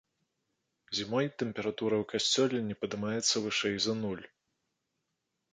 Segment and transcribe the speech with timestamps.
[0.99, 4.25] Зімой тэмпература ў касцёле не падымаецца вышэй за нуль.